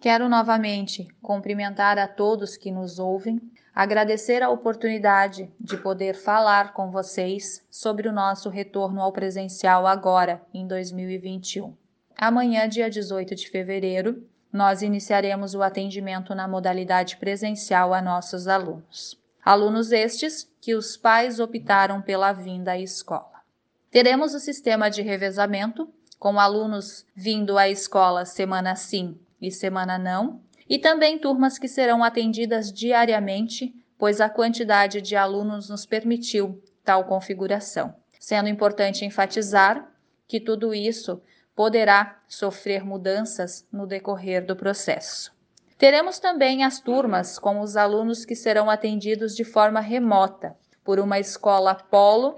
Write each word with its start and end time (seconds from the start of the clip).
Quero 0.00 0.28
novamente 0.28 1.08
cumprimentar 1.20 1.98
a 1.98 2.06
todos 2.06 2.56
que 2.56 2.70
nos 2.70 3.00
ouvem, 3.00 3.40
agradecer 3.74 4.44
a 4.44 4.48
oportunidade 4.48 5.52
de 5.58 5.76
poder 5.76 6.14
falar 6.14 6.72
com 6.72 6.88
vocês 6.88 7.66
sobre 7.68 8.08
o 8.08 8.12
nosso 8.12 8.48
retorno 8.48 9.02
ao 9.02 9.10
presencial 9.10 9.88
agora, 9.88 10.40
em 10.54 10.68
2021. 10.68 11.74
Amanhã, 12.16 12.68
dia 12.68 12.88
18 12.88 13.34
de 13.34 13.50
fevereiro, 13.50 14.24
nós 14.52 14.82
iniciaremos 14.82 15.56
o 15.56 15.62
atendimento 15.62 16.32
na 16.32 16.46
modalidade 16.46 17.16
presencial 17.16 17.92
a 17.92 18.00
nossos 18.00 18.46
alunos. 18.46 19.18
Alunos 19.44 19.90
estes 19.90 20.48
que 20.60 20.76
os 20.76 20.96
pais 20.96 21.40
optaram 21.40 22.00
pela 22.00 22.32
vinda 22.32 22.72
à 22.72 22.78
escola. 22.78 23.42
Teremos 23.90 24.32
o 24.32 24.38
sistema 24.38 24.88
de 24.88 25.02
revezamento, 25.02 25.92
com 26.20 26.38
alunos 26.38 27.04
vindo 27.16 27.58
à 27.58 27.68
escola 27.68 28.24
semana 28.24 28.76
sim 28.76 29.18
e 29.40 29.50
semana 29.50 29.98
não, 29.98 30.40
e 30.68 30.78
também 30.78 31.18
turmas 31.18 31.58
que 31.58 31.68
serão 31.68 32.04
atendidas 32.04 32.72
diariamente, 32.72 33.74
pois 33.96 34.20
a 34.20 34.28
quantidade 34.28 35.00
de 35.00 35.16
alunos 35.16 35.68
nos 35.68 35.86
permitiu 35.86 36.62
tal 36.84 37.04
configuração. 37.04 37.94
Sendo 38.18 38.48
importante 38.48 39.04
enfatizar 39.04 39.90
que 40.26 40.38
tudo 40.38 40.74
isso 40.74 41.22
poderá 41.56 42.20
sofrer 42.28 42.84
mudanças 42.84 43.66
no 43.72 43.86
decorrer 43.86 44.44
do 44.44 44.54
processo. 44.54 45.36
Teremos 45.76 46.18
também 46.18 46.62
as 46.62 46.80
turmas 46.80 47.38
com 47.38 47.60
os 47.60 47.76
alunos 47.76 48.24
que 48.24 48.36
serão 48.36 48.70
atendidos 48.70 49.34
de 49.34 49.44
forma 49.44 49.80
remota 49.80 50.56
por 50.84 51.00
uma 51.00 51.18
escola 51.18 51.74
polo 51.74 52.36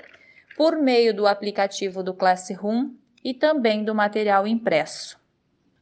por 0.56 0.76
meio 0.76 1.14
do 1.14 1.26
aplicativo 1.26 2.02
do 2.02 2.14
Classroom 2.14 2.94
e 3.22 3.34
também 3.34 3.84
do 3.84 3.94
material 3.94 4.46
impresso. 4.46 5.19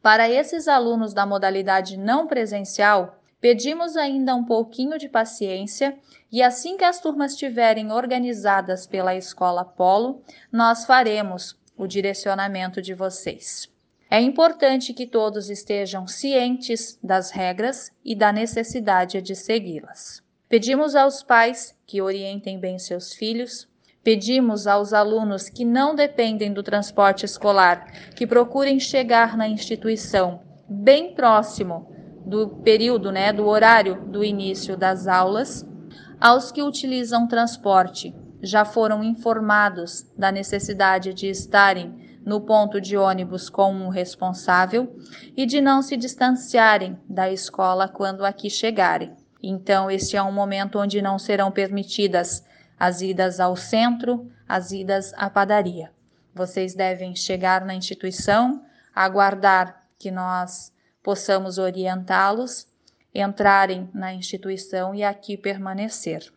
Para 0.09 0.27
esses 0.27 0.67
alunos 0.67 1.13
da 1.13 1.23
modalidade 1.23 1.95
não 1.95 2.25
presencial, 2.25 3.19
pedimos 3.39 3.95
ainda 3.95 4.33
um 4.33 4.43
pouquinho 4.43 4.97
de 4.97 5.07
paciência 5.07 5.95
e 6.31 6.41
assim 6.41 6.77
que 6.77 6.83
as 6.83 6.99
turmas 6.99 7.33
estiverem 7.33 7.91
organizadas 7.91 8.87
pela 8.87 9.15
Escola 9.15 9.63
Polo, 9.63 10.23
nós 10.51 10.83
faremos 10.83 11.55
o 11.77 11.85
direcionamento 11.85 12.81
de 12.81 12.95
vocês. 12.95 13.69
É 14.09 14.19
importante 14.19 14.95
que 14.95 15.05
todos 15.05 15.47
estejam 15.47 16.07
cientes 16.07 16.97
das 17.03 17.29
regras 17.29 17.91
e 18.03 18.15
da 18.15 18.33
necessidade 18.33 19.21
de 19.21 19.35
segui-las. 19.35 20.23
Pedimos 20.49 20.95
aos 20.95 21.21
pais 21.21 21.77
que 21.85 22.01
orientem 22.01 22.59
bem 22.59 22.79
seus 22.79 23.13
filhos, 23.13 23.69
Pedimos 24.03 24.65
aos 24.65 24.93
alunos 24.93 25.49
que 25.49 25.65
não 25.65 25.93
dependem 25.93 26.53
do 26.53 26.63
transporte 26.63 27.25
escolar 27.25 27.85
que 28.15 28.25
procurem 28.25 28.79
chegar 28.79 29.35
na 29.35 29.47
instituição 29.47 30.41
bem 30.69 31.13
próximo 31.13 31.91
do 32.25 32.47
período, 32.47 33.11
né, 33.11 33.33
do 33.33 33.45
horário 33.45 34.01
do 34.05 34.23
início 34.23 34.77
das 34.77 35.07
aulas. 35.07 35.65
Aos 36.19 36.51
que 36.51 36.61
utilizam 36.61 37.27
transporte, 37.27 38.15
já 38.41 38.63
foram 38.63 39.03
informados 39.03 40.05
da 40.17 40.31
necessidade 40.31 41.13
de 41.13 41.27
estarem 41.27 42.19
no 42.25 42.41
ponto 42.41 42.79
de 42.79 42.95
ônibus 42.95 43.49
com 43.49 43.71
um 43.73 43.89
responsável 43.89 44.95
e 45.35 45.45
de 45.45 45.59
não 45.59 45.81
se 45.81 45.97
distanciarem 45.97 46.97
da 47.09 47.31
escola 47.31 47.87
quando 47.87 48.23
aqui 48.23 48.49
chegarem. 48.49 49.13
Então, 49.41 49.89
este 49.89 50.15
é 50.15 50.21
um 50.21 50.31
momento 50.31 50.79
onde 50.79 51.01
não 51.01 51.17
serão 51.17 51.51
permitidas 51.51 52.43
as 52.79 53.01
idas 53.01 53.41
ao 53.41 53.57
centro, 53.57 54.31
as 54.47 54.71
idas 54.71 55.13
à 55.17 55.29
padaria. 55.29 55.91
Vocês 56.33 56.73
devem 56.73 57.13
chegar 57.13 57.65
na 57.65 57.75
instituição, 57.75 58.63
aguardar 58.95 59.85
que 59.99 60.09
nós 60.09 60.73
possamos 61.03 61.57
orientá-los, 61.57 62.67
entrarem 63.13 63.89
na 63.93 64.13
instituição 64.13 64.95
e 64.95 65.03
aqui 65.03 65.35
permanecer. 65.35 66.31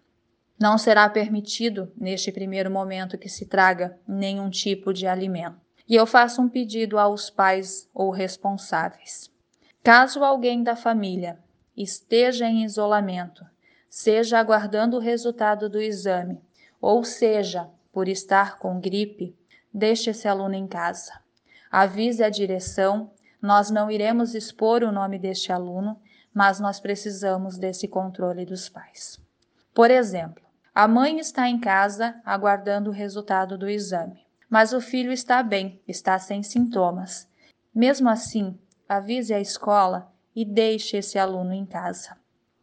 Não 0.58 0.76
será 0.76 1.08
permitido, 1.08 1.92
neste 1.96 2.32
primeiro 2.32 2.70
momento, 2.70 3.19
que 3.19 3.28
se 3.28 3.47
traga 3.47 3.98
nenhum 4.06 4.50
tipo 4.50 4.92
de 4.92 5.06
alimento. 5.06 5.60
E 5.88 5.94
eu 5.94 6.06
faço 6.06 6.41
um 6.41 6.48
pedido 6.48 6.98
aos 6.98 7.31
pais 7.31 7.88
ou 7.94 8.10
responsáveis. 8.10 9.31
Caso 9.82 10.25
alguém 10.25 10.62
da 10.62 10.76
família 10.76 11.38
esteja 11.76 12.47
em 12.47 12.64
isolamento 12.64 13.44
seja 13.92 14.38
aguardando 14.38 14.97
o 14.97 15.00
resultado 15.00 15.69
do 15.69 15.78
exame, 15.78 16.41
ou 16.80 17.04
seja, 17.04 17.69
por 17.92 18.08
estar 18.08 18.58
com 18.58 18.80
gripe, 18.80 19.36
deixe 19.72 20.08
esse 20.08 20.26
aluno 20.26 20.54
em 20.54 20.66
casa. 20.66 21.20
Avise 21.70 22.25
a 22.25 22.31
direção, 22.31 23.10
nós 23.41 23.70
não 23.70 23.91
iremos 23.91 24.34
expor 24.34 24.82
o 24.82 24.91
nome 24.91 25.19
deste 25.19 25.52
aluno, 25.52 26.00
mas 26.32 26.58
nós 26.58 26.81
precisamos 26.81 27.58
desse 27.58 27.86
controle 27.86 28.47
dos 28.47 28.66
pais. 28.66 29.20
Por 29.75 29.91
exemplo, 29.91 30.42
a 30.75 30.88
mãe 30.88 31.19
está 31.19 31.47
em 31.47 31.60
casa 31.60 32.19
aguardando 32.25 32.88
o 32.88 32.94
resultado 32.94 33.58
do 33.58 33.69
exame, 33.69 34.25
mas 34.48 34.72
o 34.72 34.81
filho 34.81 35.12
está 35.12 35.42
bem, 35.42 35.82
está 35.86 36.19
sem 36.19 36.42
sintomas. 36.42 37.28
Mesmo 37.75 38.08
assim, 38.08 38.58
avise 38.88 39.34
a 39.34 39.41
escola 39.41 40.10
e 40.34 40.47
deixe 40.47 40.97
esse 40.97 41.19
aluno 41.19 41.52
em 41.52 41.66
casa 41.66 42.22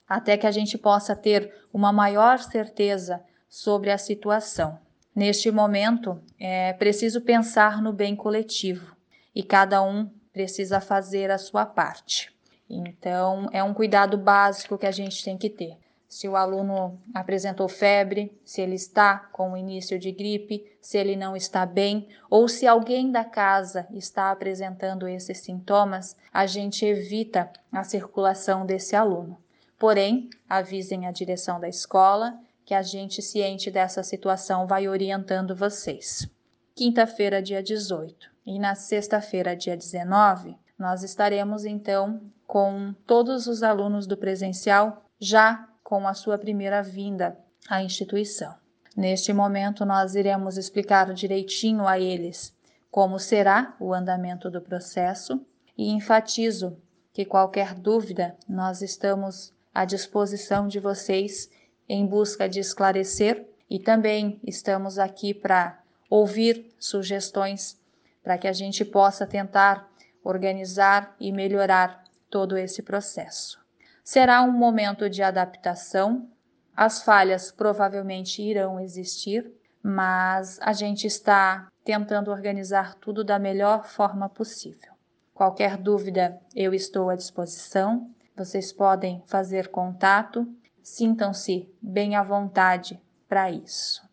até 0.09 0.35
que 0.35 0.47
a 0.47 0.51
gente 0.51 0.75
possa 0.77 1.15
ter 1.15 1.53
uma 1.71 1.93
maior 1.93 2.39
certeza 2.39 3.23
sobre 3.47 3.91
a 3.91 3.97
situação. 3.97 4.79
Neste 5.15 5.51
momento, 5.51 6.19
é 6.39 6.73
preciso 6.73 7.21
pensar 7.21 7.81
no 7.81 7.93
bem 7.93 8.15
coletivo 8.15 8.95
e 9.35 9.43
cada 9.43 9.81
um 9.83 10.09
precisa 10.33 10.81
fazer 10.81 11.29
a 11.29 11.37
sua 11.37 11.65
parte. 11.65 12.33
Então, 12.69 13.47
é 13.51 13.63
um 13.63 13.73
cuidado 13.73 14.17
básico 14.17 14.77
que 14.77 14.85
a 14.85 14.91
gente 14.91 15.23
tem 15.23 15.37
que 15.37 15.49
ter. 15.49 15.77
Se 16.07 16.27
o 16.27 16.35
aluno 16.35 16.99
apresentou 17.13 17.67
febre, 17.67 18.31
se 18.43 18.61
ele 18.61 18.75
está 18.75 19.17
com 19.31 19.51
o 19.51 19.57
início 19.57 19.99
de 19.99 20.11
gripe, 20.11 20.65
se 20.81 20.97
ele 20.97 21.15
não 21.15 21.35
está 21.35 21.67
bem, 21.67 22.07
ou 22.29 22.47
se 22.47 22.65
alguém 22.65 23.11
da 23.11 23.23
casa 23.23 23.87
está 23.91 24.31
apresentando 24.31 25.07
esses 25.07 25.37
sintomas, 25.39 26.17
a 26.33 26.47
gente 26.47 26.83
evita 26.83 27.51
a 27.71 27.83
circulação 27.83 28.65
desse 28.65 28.95
aluno. 28.95 29.37
Porém, 29.79 30.29
avisem 30.49 31.07
a 31.07 31.11
direção 31.11 31.57
da 31.57 31.69
escola 31.69 32.37
que 32.65 32.73
a 32.73 32.81
gente 32.81 33.21
ciente 33.21 33.71
dessa 33.71 34.03
situação 34.03 34.67
vai 34.67 34.89
orientando 34.89 35.55
vocês. 35.55 36.29
Quinta-feira, 36.75 37.41
dia 37.41 37.63
18, 37.63 38.29
e 38.45 38.59
na 38.59 38.75
sexta-feira, 38.75 39.55
dia 39.55 39.77
19, 39.77 40.57
nós 40.77 41.01
estaremos 41.01 41.63
então 41.63 42.21
com 42.45 42.93
todos 43.07 43.47
os 43.47 43.63
alunos 43.63 44.05
do 44.05 44.17
presencial 44.17 45.01
já 45.17 45.67
com 45.81 46.07
a 46.07 46.13
sua 46.13 46.37
primeira 46.37 46.83
vinda 46.83 47.37
à 47.69 47.81
instituição. 47.81 48.53
Neste 48.97 49.31
momento, 49.31 49.85
nós 49.85 50.13
iremos 50.13 50.57
explicar 50.57 51.13
direitinho 51.13 51.87
a 51.87 51.97
eles 51.97 52.53
como 52.91 53.17
será 53.17 53.75
o 53.79 53.93
andamento 53.93 54.49
do 54.49 54.61
processo 54.61 55.39
e 55.77 55.89
enfatizo 55.89 56.77
que 57.13 57.23
qualquer 57.23 57.73
dúvida 57.73 58.35
nós 58.47 58.81
estamos 58.81 59.53
à 59.79 59.85
disposição 59.85 60.67
de 60.67 60.77
vocês 60.77 61.49
em 61.87 62.05
busca 62.05 62.49
de 62.49 62.59
esclarecer 62.59 63.47
e 63.69 63.79
também 63.79 64.37
estamos 64.45 64.99
aqui 64.99 65.33
para 65.33 65.81
ouvir 66.09 66.75
sugestões 66.77 67.79
para 68.21 68.37
que 68.37 68.49
a 68.49 68.51
gente 68.51 68.83
possa 68.83 69.25
tentar 69.25 69.89
organizar 70.21 71.15
e 71.17 71.31
melhorar 71.31 72.03
todo 72.29 72.57
esse 72.57 72.83
processo. 72.83 73.57
Será 74.03 74.41
um 74.41 74.51
momento 74.51 75.09
de 75.09 75.23
adaptação, 75.23 76.29
as 76.75 77.01
falhas 77.01 77.49
provavelmente 77.49 78.41
irão 78.41 78.81
existir, 78.81 79.49
mas 79.81 80.59
a 80.61 80.73
gente 80.73 81.07
está 81.07 81.69
tentando 81.85 82.31
organizar 82.31 82.95
tudo 82.95 83.23
da 83.23 83.39
melhor 83.39 83.85
forma 83.85 84.27
possível. 84.27 84.91
Qualquer 85.33 85.77
dúvida, 85.77 86.37
eu 86.53 86.73
estou 86.73 87.09
à 87.09 87.15
disposição. 87.15 88.13
Vocês 88.39 88.71
podem 88.71 89.21
fazer 89.27 89.67
contato, 89.67 90.47
sintam-se 90.81 91.69
bem 91.81 92.15
à 92.15 92.23
vontade 92.23 92.97
para 93.27 93.51
isso. 93.51 94.08